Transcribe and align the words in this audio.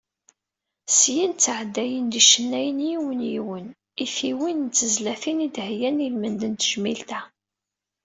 Syin, 0.97 1.31
ttɛeddayen-d 1.33 2.13
yicennayen 2.17 2.79
yiwen 2.89 3.19
yiwen 3.31 3.65
i 4.03 4.05
tiwin 4.15 4.59
n 4.67 4.69
tezlatin 4.75 5.43
i 5.45 5.49
d-heyyan 5.55 6.03
ilmend 6.07 6.41
n 6.47 6.53
tejmilt-a. 6.61 7.21